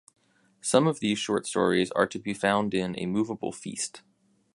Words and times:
Some 0.61 0.87
of 0.87 0.99
these 0.99 1.19
short 1.19 1.45
stories 1.45 1.91
are 1.91 2.07
to 2.07 2.17
be 2.17 2.33
found 2.33 2.73
in 2.73 2.97
"A 2.97 3.05
moveable 3.05 3.51
feast". 3.51 4.01